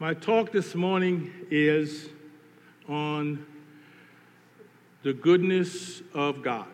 [0.00, 2.08] My talk this morning is
[2.88, 3.46] on
[5.04, 6.66] the goodness of God.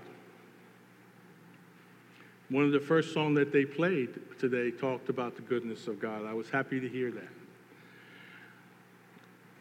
[2.48, 6.24] One of the first songs that they played today talked about the goodness of God.
[6.24, 7.28] I was happy to hear that.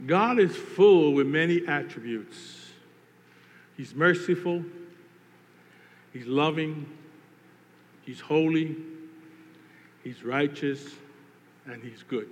[0.08, 2.72] God is full with many attributes.
[3.76, 4.64] He's merciful,
[6.14, 6.86] He's loving,
[8.06, 8.78] He's holy,
[10.02, 10.88] He's righteous,
[11.66, 12.30] and He's good.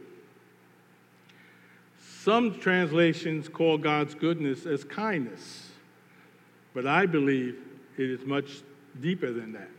[2.28, 5.70] Some translations call God's goodness as kindness,
[6.74, 7.58] but I believe
[7.98, 8.64] it is much
[9.00, 9.70] deeper than that.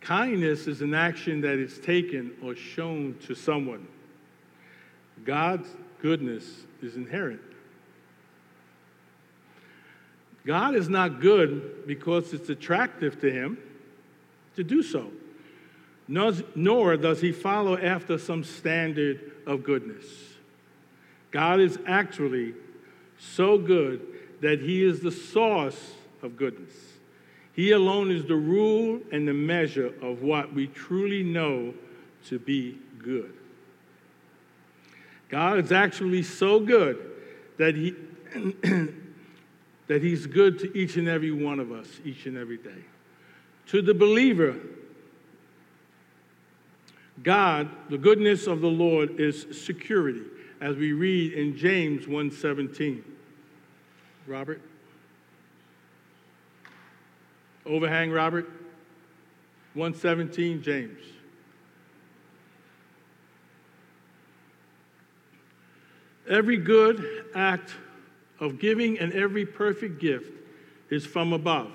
[0.00, 3.86] Kindness is an action that is taken or shown to someone.
[5.24, 5.68] God's
[6.02, 7.42] goodness is inherent.
[10.44, 13.56] God is not good because it's attractive to him
[14.56, 15.12] to do so,
[16.08, 20.32] nor does he follow after some standard of goodness.
[21.36, 22.54] God is actually
[23.18, 24.00] so good
[24.40, 26.72] that He is the source of goodness.
[27.52, 31.74] He alone is the rule and the measure of what we truly know
[32.28, 33.34] to be good.
[35.28, 37.10] God is actually so good
[37.58, 37.90] that He
[39.88, 42.82] that He's good to each and every one of us, each and every day.
[43.66, 44.56] To the believer,
[47.22, 50.22] God, the goodness of the Lord is security
[50.66, 53.04] as we read in James 1:17.
[54.26, 54.60] Robert?
[57.64, 58.50] Overhang, Robert?
[59.74, 60.98] 117, James.
[66.28, 67.76] Every good act
[68.40, 70.32] of giving and every perfect gift
[70.90, 71.70] is from above,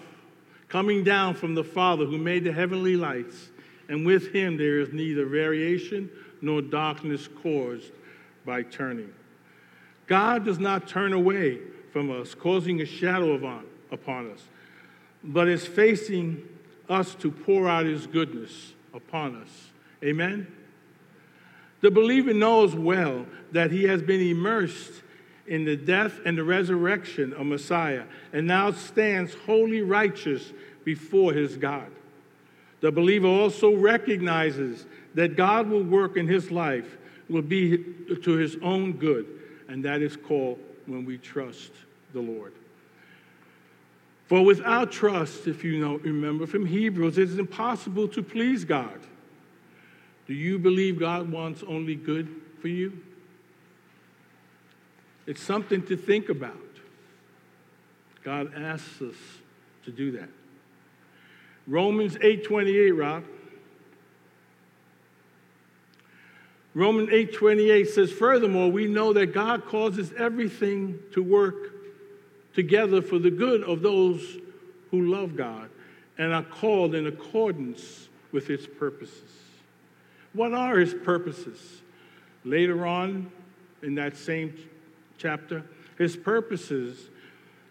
[0.68, 3.52] coming down from the Father who made the heavenly lights,
[3.88, 6.10] and with him there is neither variation
[6.42, 7.94] nor darkness caused
[8.46, 9.14] by turning.
[10.08, 11.60] God does not turn away
[11.92, 14.44] from us, causing a shadow on, upon us,
[15.24, 16.44] but is facing
[16.90, 19.70] us to pour out his goodness upon us.
[20.04, 20.48] Amen?
[21.82, 25.02] The believer knows well that he has been immersed
[25.48, 30.54] in the death and the resurrection of Messiah and now stands wholly righteous
[30.84, 31.90] before his God.
[32.82, 36.98] The believer also recognizes that God will work in his life
[37.30, 37.78] will be
[38.24, 39.26] to his own good,
[39.68, 41.72] and that is called when we trust
[42.14, 42.54] the Lord.
[44.28, 49.00] For without trust, if you know, remember from Hebrews, it is impossible to please God.
[50.26, 52.30] Do you believe God wants only good
[52.62, 52.98] for you?
[55.28, 56.56] It's something to think about.
[58.24, 59.16] God asks us
[59.86, 60.30] to do that.
[61.68, 63.24] Romans 8:28, Rob.
[66.74, 71.74] Romans 8:28 says, "Furthermore, we know that God causes everything to work
[72.54, 74.38] together for the good of those
[74.90, 75.70] who love God
[76.18, 79.42] and are called in accordance with his purposes."
[80.34, 81.82] What are his purposes?
[82.46, 83.32] Later on
[83.84, 84.54] in that same
[85.18, 85.64] chapter,
[85.98, 87.10] his purposes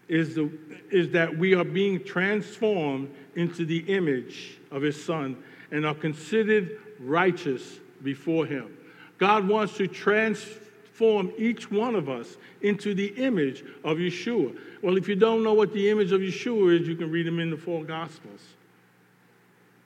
[0.07, 0.49] is, the,
[0.91, 5.37] is that we are being transformed into the image of his son
[5.71, 8.77] and are considered righteous before him.
[9.21, 14.57] God wants to transform each one of us into the image of Yeshua.
[14.81, 17.39] Well, if you don't know what the image of Yeshua is, you can read them
[17.39, 18.41] in the four Gospels.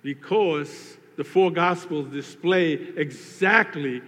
[0.02, 4.02] Because the four Gospels display exactly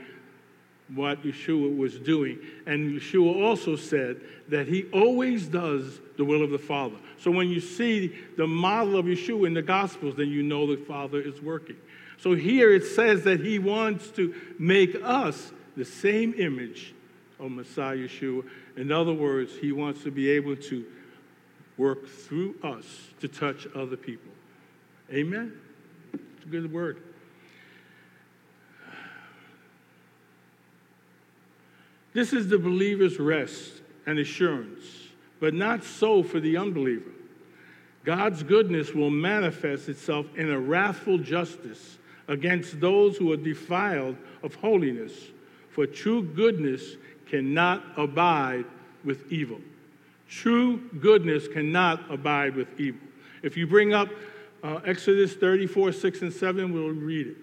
[0.95, 2.39] what Yeshua was doing.
[2.65, 6.95] And Yeshua also said that he always does the will of the Father.
[7.19, 10.81] So when you see the model of Yeshua in the Gospels, then you know the
[10.85, 11.75] Father is working.
[12.17, 16.93] So here it says that he wants to make us the same image
[17.39, 18.43] of Messiah Yeshua.
[18.75, 20.85] In other words, he wants to be able to
[21.77, 22.85] work through us
[23.19, 24.31] to touch other people.
[25.11, 25.53] Amen?
[26.13, 27.01] It's a good word.
[32.13, 33.73] This is the believer's rest
[34.07, 34.83] and assurance,
[35.39, 37.11] but not so for the unbeliever.
[38.03, 44.55] God's goodness will manifest itself in a wrathful justice against those who are defiled of
[44.55, 45.13] holiness,
[45.69, 46.95] for true goodness
[47.27, 48.65] cannot abide
[49.03, 49.59] with evil.
[50.29, 53.01] True goodness cannot abide with evil.
[53.43, 54.09] If you bring up
[54.63, 57.37] uh, Exodus 34, 6 and 7, we'll read it.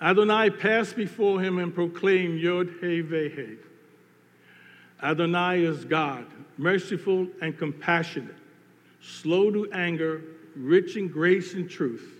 [0.00, 3.58] Adonai passed before him and proclaimed Yod He Vehe.
[5.02, 6.26] Adonai is God,
[6.56, 8.34] merciful and compassionate,
[9.00, 10.22] slow to anger,
[10.56, 12.17] rich in grace and truth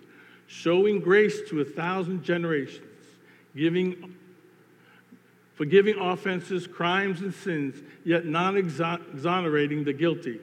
[0.49, 2.83] showing grace to a thousand generations,
[3.55, 4.17] giving
[5.55, 10.39] forgiving offenses, crimes, and sins, yet not exonerating the guilty,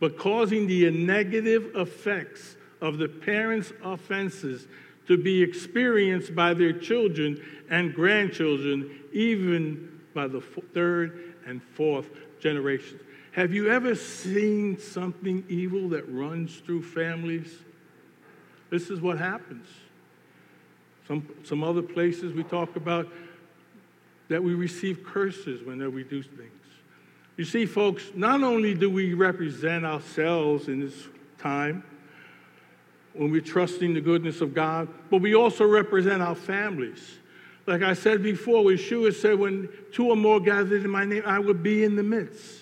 [0.00, 4.66] but causing the negative effects of the parents' offenses
[5.06, 10.40] to be experienced by their children and grandchildren, even by the
[10.74, 12.10] third and fourth
[12.40, 13.00] generations.
[13.32, 17.54] Have you ever seen something evil that runs through families?
[18.76, 19.66] This is what happens.
[21.08, 23.08] Some, some other places we talk about
[24.28, 26.50] that we receive curses when we do things.
[27.38, 31.08] You see, folks, not only do we represent ourselves in this
[31.38, 31.84] time
[33.14, 37.16] when we're trusting the goodness of God, but we also represent our families.
[37.66, 41.38] Like I said before, Yeshua said, when two or more gathered in my name, I
[41.38, 42.60] will be in the midst.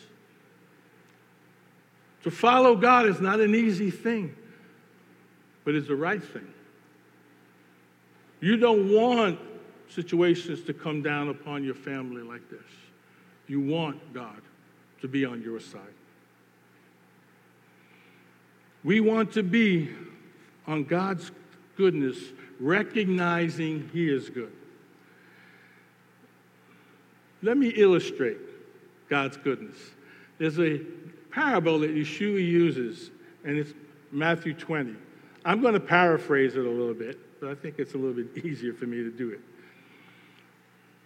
[2.23, 4.37] To follow God is not an easy thing,
[5.65, 6.47] but it's the right thing.
[8.41, 9.39] You don't want
[9.89, 12.61] situations to come down upon your family like this.
[13.47, 14.41] You want God
[15.01, 15.81] to be on your side.
[18.83, 19.91] We want to be
[20.67, 21.31] on God's
[21.77, 22.19] goodness,
[22.61, 24.53] recognizing He is good.
[27.43, 28.39] Let me illustrate
[29.09, 29.77] God's goodness.
[30.39, 30.81] There's a
[31.31, 33.11] parable that Yeshua uses,
[33.45, 33.73] and it's
[34.11, 34.97] Matthew 20.
[35.45, 38.45] I'm going to paraphrase it a little bit, but I think it's a little bit
[38.45, 39.41] easier for me to do it.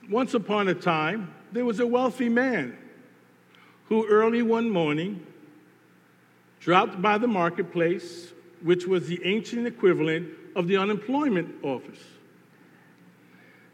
[0.09, 2.77] Once upon a time, there was a wealthy man
[3.87, 5.27] who early one morning
[6.61, 8.33] dropped by the marketplace,
[8.63, 12.03] which was the ancient equivalent of the unemployment office.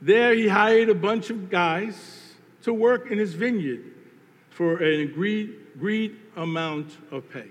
[0.01, 3.85] There, he hired a bunch of guys to work in his vineyard
[4.51, 7.49] for an agreed, agreed amount of pay.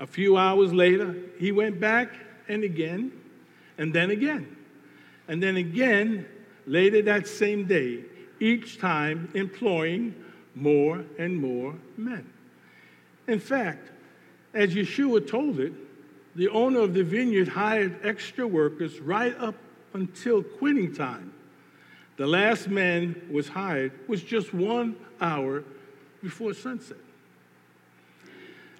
[0.00, 2.14] A few hours later, he went back
[2.48, 3.12] and again,
[3.76, 4.56] and then again,
[5.28, 6.26] and then again
[6.66, 8.04] later that same day,
[8.40, 10.14] each time employing
[10.54, 12.26] more and more men.
[13.28, 13.90] In fact,
[14.54, 15.74] as Yeshua told it,
[16.34, 19.54] the owner of the vineyard hired extra workers right up
[19.92, 21.34] until quitting time.
[22.16, 25.62] The last man was hired was just one hour
[26.22, 26.96] before sunset.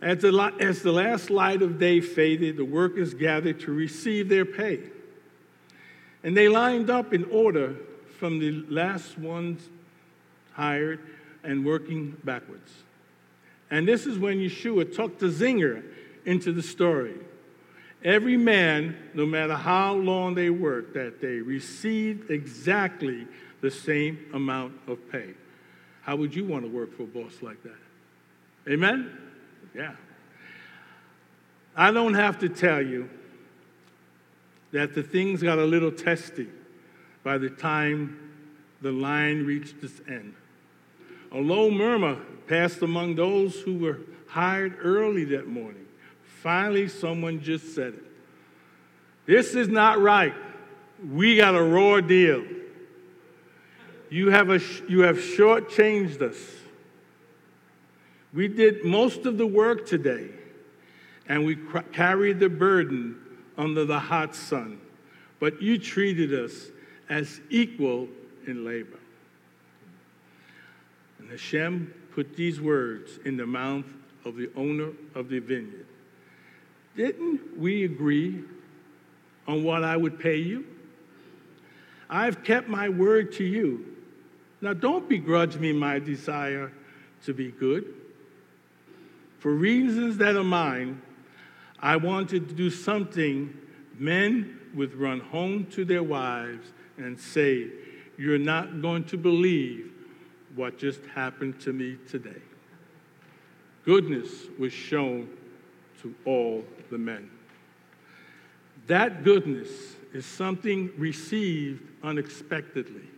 [0.02, 4.46] As the, as the last light of day faded, the workers gathered to receive their
[4.46, 4.80] pay.
[6.22, 7.76] And they lined up in order
[8.18, 9.62] from the last ones
[10.52, 11.00] hired
[11.42, 12.70] and working backwards.
[13.70, 15.82] And this is when Yeshua took the zinger
[16.24, 17.14] into the story.
[18.02, 23.26] Every man, no matter how long they worked that day, received exactly
[23.60, 25.34] the same amount of pay.
[26.02, 28.70] How would you want to work for a boss like that?
[28.70, 29.29] Amen?
[29.74, 29.92] Yeah.
[31.76, 33.08] I don't have to tell you
[34.72, 36.48] that the things got a little testy
[37.22, 38.18] by the time
[38.82, 40.34] the line reached its end.
[41.32, 42.16] A low murmur
[42.48, 45.86] passed among those who were hired early that morning.
[46.42, 48.04] Finally, someone just said it.
[49.26, 50.34] This is not right.
[51.08, 52.44] We got a raw deal.
[54.08, 56.36] You have, a, you have shortchanged us.
[58.32, 60.28] We did most of the work today,
[61.28, 61.58] and we
[61.92, 63.16] carried the burden
[63.58, 64.80] under the hot sun.
[65.40, 66.68] But you treated us
[67.08, 68.08] as equal
[68.46, 68.98] in labor.
[71.18, 73.84] And Hashem put these words in the mouth
[74.24, 75.86] of the owner of the vineyard.
[76.96, 78.44] Didn't we agree
[79.46, 80.66] on what I would pay you?
[82.08, 83.96] I've kept my word to you.
[84.60, 86.72] Now don't begrudge me my desire
[87.24, 87.99] to be good.
[89.40, 91.00] For reasons that are mine,
[91.80, 93.56] I wanted to do something
[93.98, 97.68] men would run home to their wives and say,
[98.18, 99.92] You're not going to believe
[100.54, 102.42] what just happened to me today.
[103.86, 105.28] Goodness was shown
[106.02, 107.30] to all the men.
[108.88, 109.70] That goodness
[110.12, 113.08] is something received unexpectedly.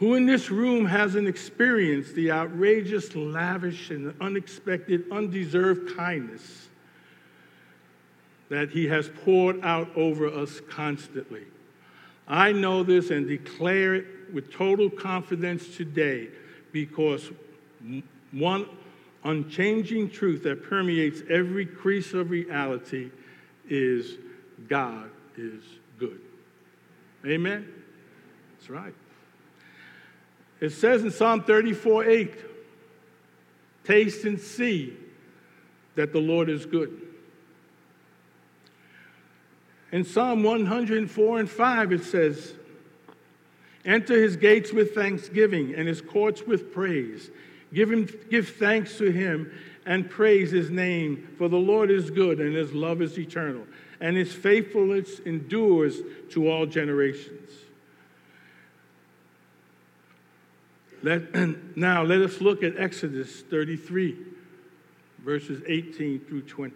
[0.00, 6.68] Who in this room hasn't experienced the outrageous, lavish, and unexpected, undeserved kindness
[8.48, 11.44] that He has poured out over us constantly.
[12.26, 16.28] I know this and declare it with total confidence today
[16.72, 17.30] because
[18.32, 18.66] one
[19.22, 23.10] unchanging truth that permeates every crease of reality
[23.68, 24.16] is
[24.66, 25.62] God is
[25.98, 26.22] good.
[27.26, 27.70] Amen?
[28.56, 28.94] That's right.
[30.60, 32.34] It says in Psalm 34 8,
[33.84, 34.94] taste and see
[35.94, 37.00] that the Lord is good.
[39.92, 42.54] In Psalm 104 and 5, it says,
[43.84, 47.30] Enter his gates with thanksgiving and his courts with praise.
[47.72, 49.50] Give, him, give thanks to him
[49.86, 53.64] and praise his name, for the Lord is good and his love is eternal,
[54.00, 56.00] and his faithfulness endures
[56.30, 57.50] to all generations.
[61.02, 61.34] Let,
[61.76, 64.16] now, let us look at Exodus 33,
[65.24, 66.74] verses 18 through 20.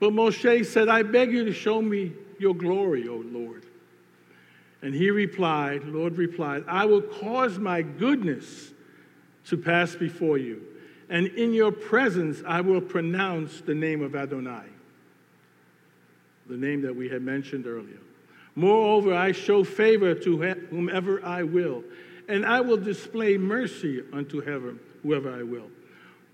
[0.00, 3.64] But Moshe said, I beg you to show me your glory, O Lord.
[4.82, 8.72] And he replied, Lord replied, I will cause my goodness
[9.46, 10.62] to pass before you,
[11.08, 14.66] and in your presence I will pronounce the name of Adonai,
[16.48, 18.00] the name that we had mentioned earlier.
[18.54, 20.38] Moreover, I show favor to
[20.70, 21.84] whomever I will,
[22.28, 25.70] and I will display mercy unto heaven, whoever I will.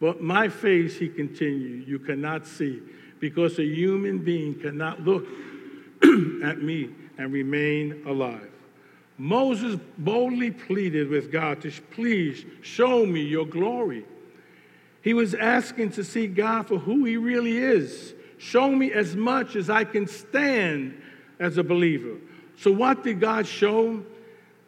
[0.00, 2.82] But my face, he continued, you cannot see,
[3.20, 5.26] because a human being cannot look
[6.42, 8.50] at me and remain alive.
[9.16, 14.04] Moses boldly pleaded with God to please show me your glory.
[15.02, 18.14] He was asking to see God for who he really is.
[18.38, 21.00] Show me as much as I can stand
[21.38, 22.16] as a believer.
[22.56, 24.04] So, what did God show?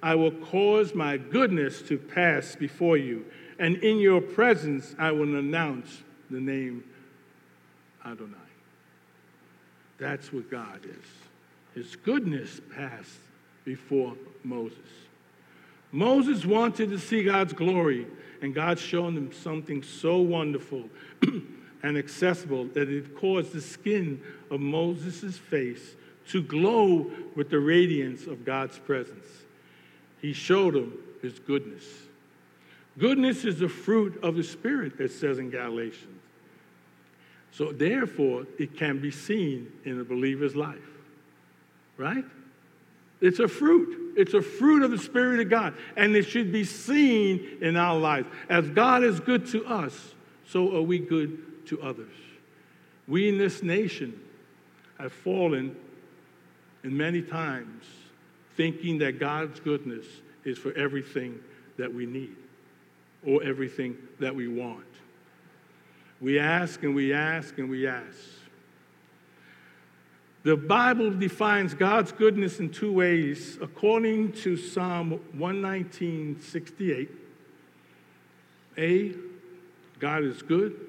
[0.03, 3.27] I will cause my goodness to pass before you,
[3.59, 6.85] and in your presence I will announce the name
[8.05, 8.37] Adonai.
[9.99, 11.07] That's what God is.
[11.75, 13.19] His goodness passed
[13.65, 14.79] before Moses.
[15.93, 18.07] Moses wanted to see God's glory,
[18.41, 20.89] and God showed him something so wonderful
[21.83, 25.97] and accessible that it caused the skin of Moses' face
[26.31, 29.27] to glow with the radiance of God's presence.
[30.21, 31.85] He showed them his goodness.
[32.99, 36.21] Goodness is the fruit of the Spirit, it says in Galatians.
[37.53, 40.79] So, therefore, it can be seen in a believer's life,
[41.97, 42.25] right?
[43.21, 44.15] It's a fruit.
[44.17, 47.99] It's a fruit of the Spirit of God, and it should be seen in our
[47.99, 48.29] lives.
[48.49, 50.15] As God is good to us,
[50.47, 52.13] so are we good to others.
[53.09, 54.19] We in this nation
[54.99, 55.77] have fallen
[56.83, 57.85] in many times
[58.57, 60.07] thinking that God's goodness
[60.45, 61.39] is for everything
[61.77, 62.37] that we need
[63.25, 64.85] or everything that we want.
[66.21, 68.19] We ask and we ask and we ask.
[70.43, 73.59] The Bible defines God's goodness in two ways.
[73.61, 77.09] According to Psalm 119:68,
[78.79, 79.15] A,
[79.99, 80.81] God is good.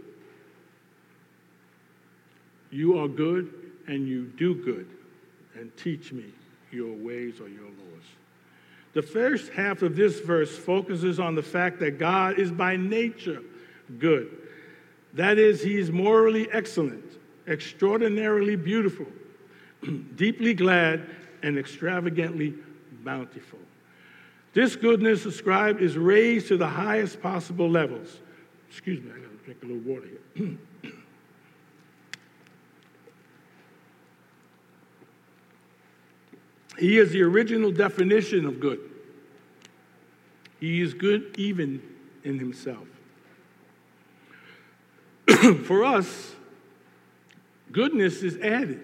[2.69, 3.53] You are good
[3.87, 4.87] and you do good,
[5.55, 6.25] and teach me
[6.71, 8.05] your ways or your laws.
[8.93, 13.41] The first half of this verse focuses on the fact that God is by nature
[13.99, 14.37] good.
[15.13, 17.03] That is, he is morally excellent,
[17.47, 19.07] extraordinarily beautiful
[20.15, 21.07] deeply glad,
[21.43, 22.53] and extravagantly
[23.03, 23.59] bountiful.
[24.53, 28.19] This goodness ascribed is raised to the highest possible levels.
[28.69, 30.57] Excuse me, I gotta drink a little water here.
[36.81, 38.79] he is the original definition of good.
[40.59, 41.79] He is good even
[42.23, 42.87] in himself.
[45.65, 46.33] For us,
[47.71, 48.83] goodness is added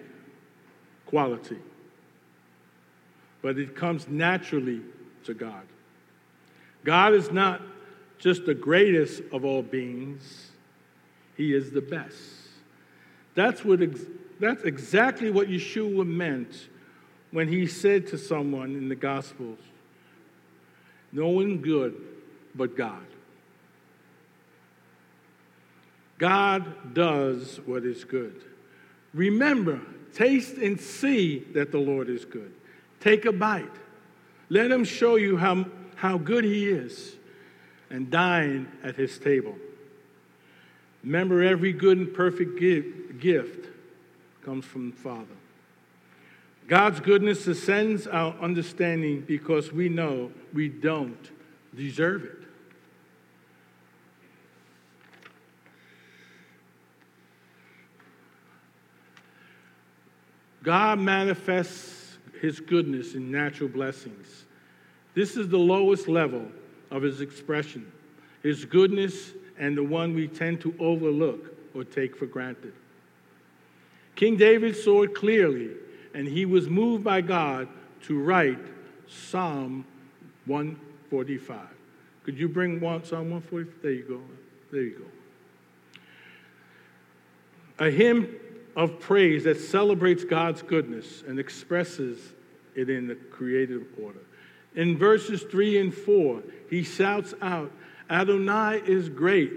[1.08, 1.58] quality.
[3.42, 4.82] But it comes naturally
[5.24, 5.64] to God.
[6.84, 7.64] God is not
[8.20, 10.52] just the greatest of all beings,
[11.36, 12.22] He is the best.
[13.34, 14.06] That's, what ex-
[14.40, 16.68] that's exactly what Yeshua meant
[17.32, 19.60] when he said to someone in the Gospels,
[21.12, 21.96] No one good
[22.56, 23.06] but God.
[26.18, 28.42] God does what is good.
[29.14, 29.80] Remember,
[30.18, 32.52] Taste and see that the Lord is good.
[33.00, 33.66] Take a bite.
[34.50, 35.66] Let him show you how,
[35.96, 37.16] how good he is
[37.92, 39.56] and dine at his table.
[41.04, 43.68] Remember, every good and perfect gift
[44.44, 45.26] comes from the Father.
[46.68, 51.32] God's goodness ascends our understanding because we know we don't
[51.74, 52.38] deserve it.
[60.62, 64.44] God manifests his goodness in natural blessings.
[65.16, 66.46] This is the lowest level
[66.92, 67.90] of his expression,
[68.44, 72.74] his goodness and the one we tend to overlook or take for granted.
[74.18, 75.70] King David saw it clearly,
[76.14, 77.68] and he was moved by God
[78.04, 78.60] to write
[79.08, 79.86] Psalm
[80.46, 81.60] 145.
[82.24, 83.82] Could you bring one, Psalm 145?
[83.82, 84.22] There you go.
[84.72, 85.06] There you go.
[87.86, 88.36] A hymn
[88.76, 92.34] of praise that celebrates God's goodness and expresses
[92.76, 94.20] it in the creative order.
[94.76, 97.72] In verses 3 and 4, he shouts out,
[98.10, 99.52] Adonai is great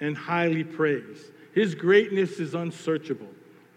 [0.00, 1.26] and highly praised.
[1.54, 3.28] His greatness is unsearchable.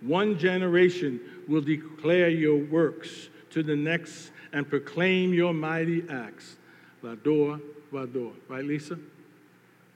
[0.02, 6.58] One generation will declare your works to the next and proclaim your mighty acts.
[7.04, 7.62] Vador,
[7.92, 8.34] Vador.
[8.48, 8.98] Right, Lisa?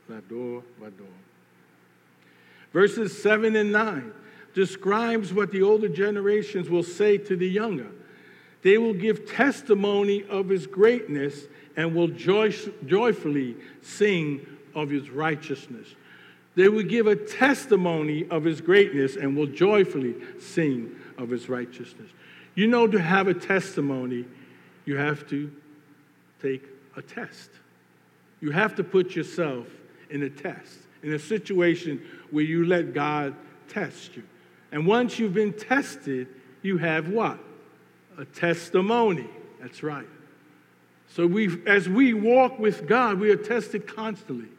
[0.09, 1.07] Lador, Vador.
[2.73, 4.11] Verses 7 and 9
[4.53, 7.87] describes what the older generations will say to the younger.
[8.61, 11.45] They will give testimony of his greatness
[11.77, 12.53] and will joy,
[12.85, 15.87] joyfully sing of his righteousness.
[16.55, 22.09] They will give a testimony of his greatness and will joyfully sing of his righteousness.
[22.55, 24.25] You know, to have a testimony,
[24.85, 25.51] you have to
[26.41, 26.63] take
[26.95, 27.49] a test.
[28.41, 29.67] You have to put yourself
[30.09, 33.35] in a test, in a situation where you let God
[33.67, 34.23] test you.
[34.71, 36.27] And once you've been tested,
[36.61, 37.39] you have what?
[38.17, 39.29] A testimony.
[39.61, 40.07] That's right.
[41.07, 44.49] So we, as we walk with God, we are tested constantly.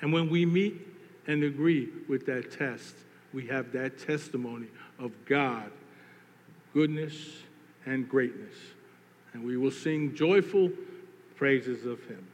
[0.00, 0.85] And when we meet
[1.26, 2.94] and agree with that test,
[3.32, 4.68] we have that testimony
[4.98, 5.70] of God,
[6.72, 7.14] goodness
[7.84, 8.54] and greatness.
[9.32, 10.70] And we will sing joyful
[11.36, 12.26] praises of him.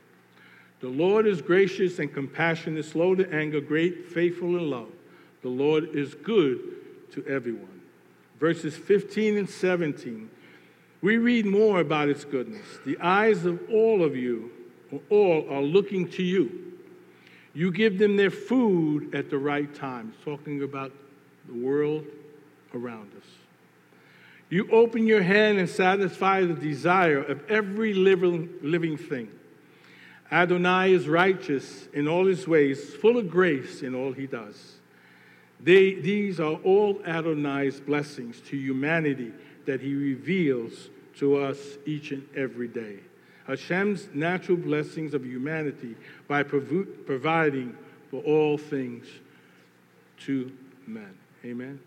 [0.81, 4.91] The Lord is gracious and compassionate, slow to anger, great, faithful in love.
[5.43, 6.59] The Lord is good
[7.13, 7.81] to everyone.
[8.41, 10.29] Verses 15 and 17,
[11.01, 12.67] we read more about its goodness.
[12.85, 14.51] The eyes of all of you,
[15.11, 16.72] all are looking to you.
[17.55, 20.15] You give them their food at the right time.
[20.25, 20.93] Talking about
[21.47, 22.07] the world
[22.75, 23.27] around us.
[24.49, 29.31] You open your hand and satisfy the desire of every living, thing.
[30.31, 34.75] Adonai is righteous in all his ways, full of grace in all he does.
[35.61, 39.33] They, these are all Adonai's blessings to humanity
[39.65, 42.99] that he reveals to us each and every day.
[43.47, 45.97] Hashem's natural blessings of humanity
[46.29, 47.77] by prov- providing
[48.11, 49.07] for all things
[50.21, 50.53] to
[50.87, 51.15] men.
[51.45, 51.81] Amen.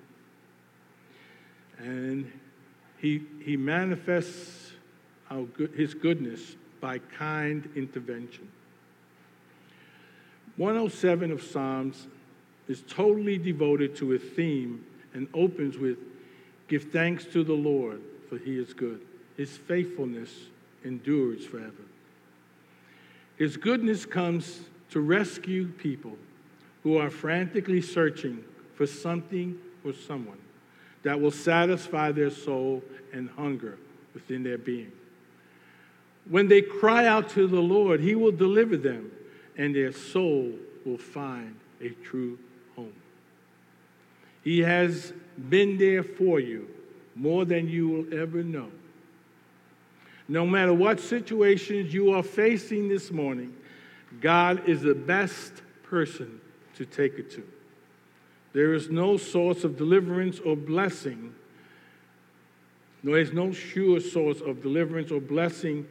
[1.77, 2.31] And
[2.97, 4.71] he, he manifests
[5.53, 8.49] good, his goodness by kind intervention.
[10.57, 12.07] 107 of Psalms
[12.67, 15.97] is totally devoted to a theme and opens with
[16.67, 19.01] Give thanks to the Lord, for he is good.
[19.37, 20.31] His faithfulness
[20.85, 21.83] endures forever.
[23.37, 26.17] His goodness comes to rescue people
[26.83, 28.43] who are frantically searching
[28.75, 30.37] for something or someone
[31.03, 33.77] that will satisfy their soul and hunger
[34.13, 34.91] within their being.
[36.29, 39.11] When they cry out to the Lord, He will deliver them,
[39.57, 40.53] and their soul
[40.85, 42.39] will find a true
[42.75, 42.93] home.
[44.43, 45.13] He has
[45.49, 46.69] been there for you
[47.15, 48.69] more than you will ever know.
[50.27, 53.55] No matter what situations you are facing this morning,
[54.21, 56.41] God is the best person
[56.75, 57.43] to take it to.
[58.53, 61.35] There is no source of deliverance or blessing.
[63.03, 65.85] There is no sure source of deliverance or blessing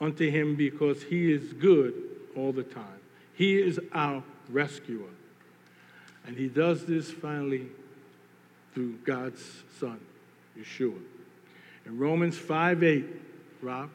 [0.00, 1.94] unto him because he is good
[2.36, 3.00] all the time.
[3.34, 5.08] He is our rescuer.
[6.26, 7.66] And he does this finally
[8.72, 9.42] through God's
[9.78, 9.98] Son,
[10.58, 10.98] Yeshua.
[11.86, 13.04] In Romans 5 8,
[13.62, 13.90] Rob,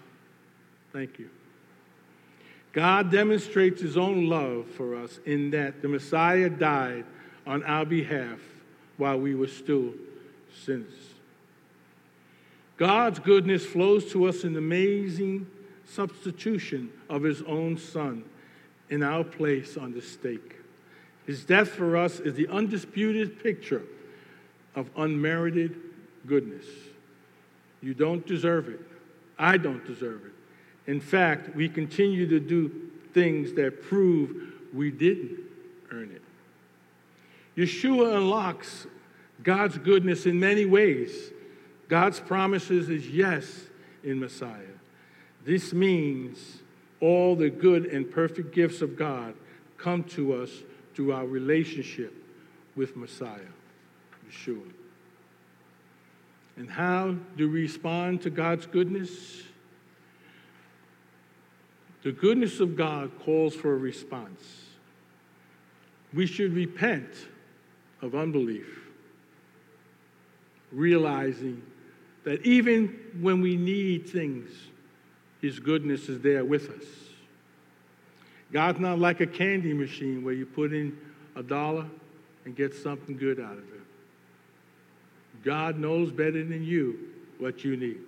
[0.94, 1.30] thank you.
[2.74, 7.06] God demonstrates his own love for us in that the Messiah died
[7.48, 8.40] on our behalf
[8.98, 9.94] while we were still
[10.66, 10.94] sinners.
[12.78, 15.48] God's goodness flows to us in amazing
[15.86, 18.26] substitution of his own son
[18.90, 20.56] in our place on the stake.
[21.26, 23.84] His death for us is the undisputed picture
[24.76, 25.76] of unmerited
[26.28, 26.66] goodness.
[27.82, 28.82] You don't deserve it.
[29.38, 30.32] I don't deserve it.
[30.92, 35.40] In fact, we continue to do things that prove we didn't
[35.92, 36.22] earn it.
[37.58, 38.86] Yeshua unlocks
[39.44, 41.32] God's goodness in many ways.
[41.88, 43.68] God's promises is yes
[44.04, 44.62] in Messiah.
[45.46, 46.60] This means
[47.00, 49.36] all the good and perfect gifts of God
[49.78, 50.50] come to us
[50.94, 52.14] through our relationship
[52.76, 53.40] with Messiah,
[54.30, 54.64] Yeshua.
[56.58, 59.44] And how do we respond to God's goodness?
[62.04, 64.42] The goodness of God calls for a response.
[66.14, 67.10] We should repent
[68.02, 68.88] of unbelief,
[70.72, 71.62] realizing
[72.24, 74.50] that even when we need things,
[75.42, 76.86] his goodness is there with us.
[78.52, 80.98] God's not like a candy machine where you put in
[81.36, 81.86] a dollar
[82.46, 83.75] and get something good out of it.
[85.46, 86.98] God knows better than you
[87.38, 88.02] what you need.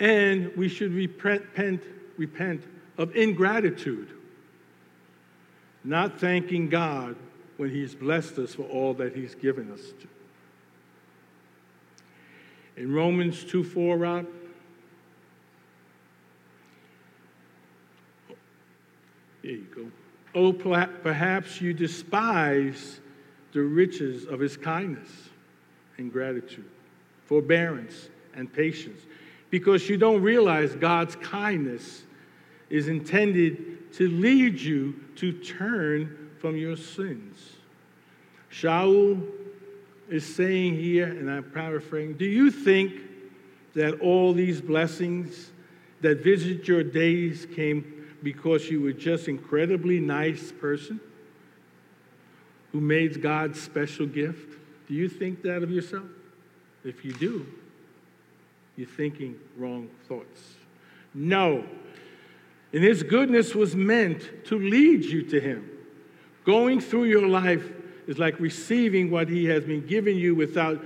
[0.00, 1.82] And we should repent,
[2.18, 2.64] repent
[2.98, 4.08] of ingratitude,
[5.84, 7.14] not thanking God
[7.56, 9.80] when He's blessed us for all that He's given us.
[12.76, 14.26] In Romans 2 4, Rob,
[19.42, 19.90] there you go.
[20.34, 23.00] Oh, perhaps you despise
[23.52, 25.10] the riches of his kindness
[26.00, 26.68] and gratitude,
[27.26, 29.00] forbearance and patience,
[29.50, 32.02] because you don't realize God's kindness
[32.68, 37.36] is intended to lead you to turn from your sins.
[38.50, 39.22] Shaul
[40.08, 42.92] is saying here, and I'm paraphrasing, do you think
[43.74, 45.50] that all these blessings
[46.00, 51.00] that visit your days came because you were just an incredibly nice person
[52.72, 54.59] who made God's special gift?
[54.90, 56.08] Do you think that of yourself?
[56.84, 57.46] If you do,
[58.74, 60.54] you're thinking wrong thoughts.
[61.14, 61.64] No.
[62.72, 65.70] And his goodness was meant to lead you to him.
[66.44, 67.70] Going through your life
[68.08, 70.82] is like receiving what he has been giving you without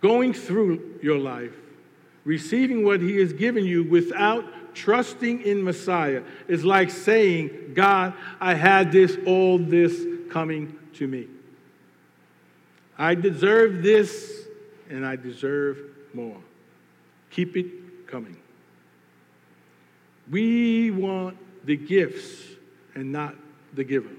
[0.00, 1.56] going through your life.
[2.22, 8.54] Receiving what he has given you without trusting in Messiah is like saying, God, I
[8.54, 11.26] had this, all this coming to me.
[13.00, 14.44] I deserve this
[14.90, 15.78] and I deserve
[16.12, 16.36] more.
[17.30, 18.36] Keep it coming.
[20.30, 22.42] We want the gifts
[22.94, 23.36] and not
[23.72, 24.10] the giver.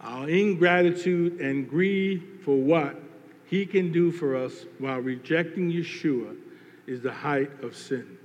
[0.00, 3.02] Our ingratitude and greed for what
[3.46, 6.36] he can do for us while rejecting Yeshua
[6.86, 8.16] is the height of sin.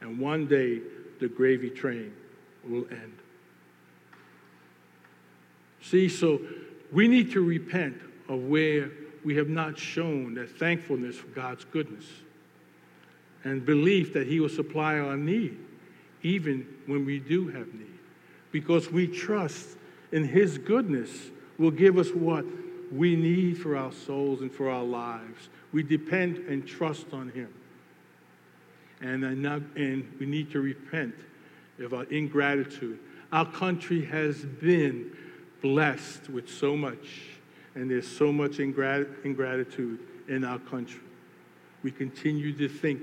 [0.00, 0.80] And one day,
[1.18, 2.12] the gravy train
[2.64, 3.18] will end.
[5.80, 6.40] See, so
[6.92, 7.96] we need to repent
[8.28, 8.90] of where
[9.24, 12.04] we have not shown that thankfulness for God's goodness
[13.44, 15.58] and belief that He will supply our need,
[16.22, 17.86] even when we do have need.
[18.50, 19.76] Because we trust
[20.12, 21.10] in His goodness
[21.58, 22.44] will give us what
[22.92, 25.48] we need for our souls and for our lives.
[25.72, 27.52] We depend and trust on Him.
[29.00, 31.14] And, and we need to repent
[31.80, 32.98] of our ingratitude.
[33.32, 35.16] Our country has been
[35.62, 37.22] blessed with so much,
[37.74, 41.00] and there's so much ingrat- ingratitude in our country.
[41.82, 43.02] We continue to think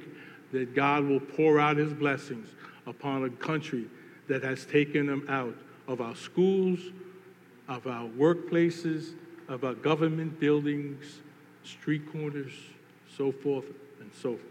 [0.52, 2.50] that God will pour out his blessings
[2.86, 3.86] upon a country
[4.28, 5.56] that has taken them out
[5.88, 6.80] of our schools,
[7.68, 9.14] of our workplaces,
[9.48, 11.22] of our government buildings,
[11.64, 12.54] street corners,
[13.18, 13.66] so forth
[14.00, 14.42] and so forth.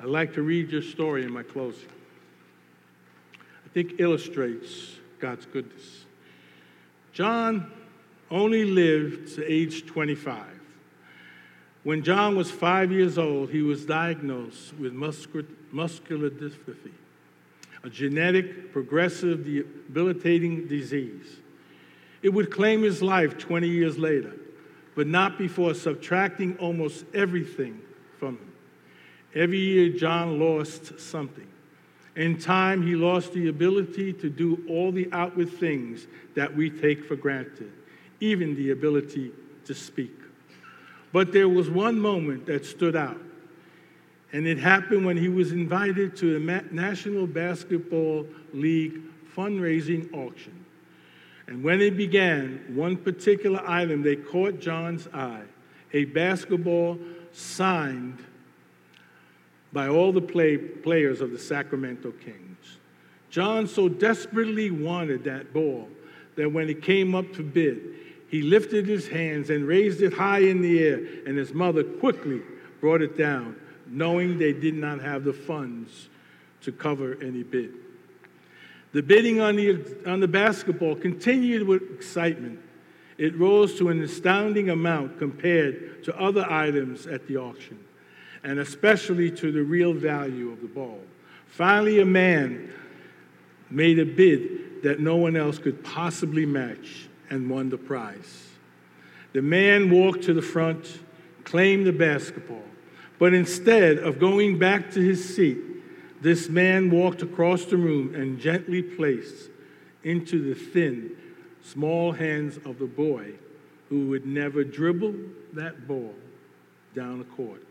[0.00, 1.88] I'd like to read your story in my closing.
[3.64, 6.04] I think illustrates God's goodness.
[7.12, 7.70] John
[8.30, 10.44] only lived to age 25.
[11.82, 16.92] When John was five years old, he was diagnosed with muscular, muscular dystrophy,
[17.82, 21.38] a genetic, progressive, debilitating disease.
[22.22, 24.34] It would claim his life 20 years later,
[24.94, 27.80] but not before subtracting almost everything
[28.18, 28.52] from him.
[29.34, 31.46] Every year, John lost something.
[32.16, 37.04] In time, he lost the ability to do all the outward things that we take
[37.04, 37.72] for granted,
[38.20, 39.32] even the ability
[39.66, 40.16] to speak.
[41.12, 43.20] But there was one moment that stood out,
[44.32, 49.00] and it happened when he was invited to the National Basketball League
[49.36, 50.64] fundraising auction.
[51.46, 55.42] And when it began, one particular item they caught John's eye
[55.92, 56.98] a basketball
[57.32, 58.18] signed
[59.72, 62.78] by all the play, players of the Sacramento Kings.
[63.30, 65.88] John so desperately wanted that ball
[66.36, 67.80] that when it came up to bid,
[68.28, 72.42] he lifted his hands and raised it high in the air, and his mother quickly
[72.80, 73.56] brought it down,
[73.86, 76.08] knowing they did not have the funds
[76.62, 77.72] to cover any bid.
[78.92, 82.60] The bidding on the, on the basketball continued with excitement.
[83.18, 87.78] It rose to an astounding amount compared to other items at the auction
[88.42, 91.00] and especially to the real value of the ball.
[91.46, 92.72] Finally, a man
[93.70, 98.48] made a bid that no one else could possibly match and won the prize.
[99.32, 101.00] The man walked to the front,
[101.44, 102.64] claimed the basketball,
[103.18, 105.58] but instead of going back to his seat,
[106.22, 109.50] this man walked across the room and gently placed
[110.02, 111.12] into the thin,
[111.62, 113.32] small hands of the boy
[113.88, 115.14] who would never dribble
[115.52, 116.14] that ball
[116.94, 117.62] down the court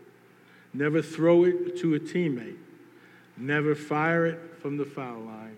[0.72, 2.56] Never throw it to a teammate.
[3.36, 5.56] Never fire it from the foul line,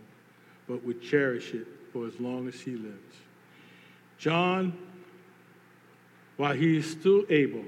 [0.69, 3.17] but would cherish it for as long as he lives.
[4.19, 4.79] John,
[6.37, 7.65] while he is still able,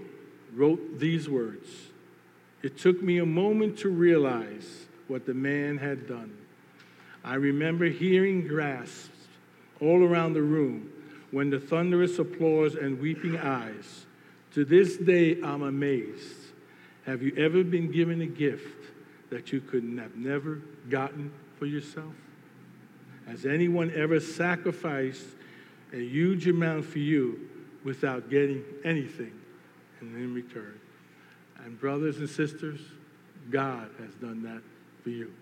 [0.55, 1.69] wrote these words.
[2.63, 6.35] It took me a moment to realize what the man had done.
[7.25, 9.11] I remember hearing gasps
[9.81, 10.91] all around the room
[11.31, 14.07] when the thunderous applause and weeping eyes.
[14.53, 16.44] To this day, I'm amazed.
[17.07, 18.93] Have you ever been given a gift
[19.31, 22.13] that you could have never gotten for yourself?
[23.27, 25.27] Has anyone ever sacrificed
[25.93, 27.49] a huge amount for you
[27.85, 29.33] without getting anything
[30.01, 30.79] in return?
[31.65, 32.81] And, brothers and sisters,
[33.51, 34.63] God has done that
[35.03, 35.33] for you.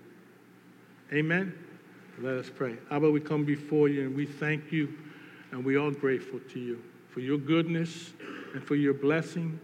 [1.13, 1.55] Amen.
[2.19, 2.77] Let us pray.
[2.91, 4.95] Abba we come before you and we thank you
[5.51, 8.13] and we are grateful to you for your goodness
[8.55, 9.59] and for your blessing,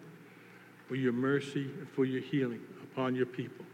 [0.89, 3.65] for your mercy, and for your healing upon your people.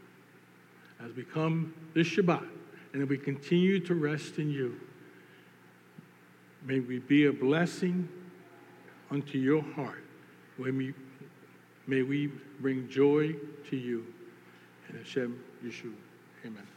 [1.03, 2.45] As we come this Shabbat
[2.93, 4.79] and we continue to rest in you,
[6.65, 8.07] may we be a blessing
[9.09, 10.03] unto your heart.
[10.57, 10.93] May we,
[11.87, 12.27] may we
[12.59, 13.33] bring joy
[13.69, 14.05] to you.
[14.89, 15.93] In Hashem Yeshua.
[16.45, 16.74] Amen.